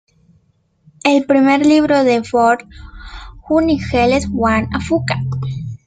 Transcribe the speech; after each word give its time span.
El 1.03 1.25
primer 1.27 1.63
libro 1.63 2.03
de 2.03 2.23
Ford, 2.23 2.61
"Who 3.47 3.61
in 3.61 3.77
Hell 3.79 4.13
is 4.17 4.27
Wanda 4.27 4.79
Fuca? 4.79 5.19